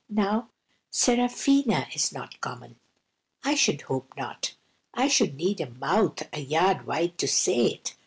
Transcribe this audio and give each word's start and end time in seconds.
Now 0.09 0.49
Seraphina 0.89 1.87
is 1.93 2.11
not 2.11 2.41
common." 2.41 2.77
"I 3.43 3.53
should 3.53 3.81
hope 3.81 4.13
not. 4.17 4.55
I 4.95 5.07
should 5.07 5.35
need 5.35 5.61
a 5.61 5.69
mouth 5.69 6.23
a 6.33 6.39
yard 6.39 6.87
wide 6.87 7.19
to 7.19 7.27
say 7.27 7.65
it. 7.67 7.93